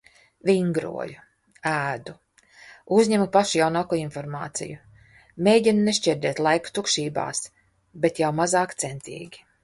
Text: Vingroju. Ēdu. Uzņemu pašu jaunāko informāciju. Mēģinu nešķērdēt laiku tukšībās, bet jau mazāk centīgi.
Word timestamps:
Vingroju. 0.49 1.17
Ēdu. 1.71 2.13
Uzņemu 2.99 3.27
pašu 3.35 3.59
jaunāko 3.59 3.99
informāciju. 3.99 4.79
Mēģinu 5.49 5.83
nešķērdēt 5.89 6.41
laiku 6.47 6.73
tukšībās, 6.79 7.43
bet 8.07 8.23
jau 8.23 8.31
mazāk 8.39 8.75
centīgi. 8.85 9.45